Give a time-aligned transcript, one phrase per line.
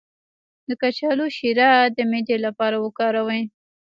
[0.67, 3.41] د کچالو شیره د معدې لپاره وکاروئ